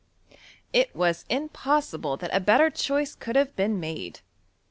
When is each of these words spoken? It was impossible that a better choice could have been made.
It 0.73 0.95
was 0.95 1.25
impossible 1.29 2.17
that 2.17 2.33
a 2.35 2.39
better 2.39 2.71
choice 2.71 3.13
could 3.13 3.35
have 3.35 3.55
been 3.55 3.79
made. 3.79 4.21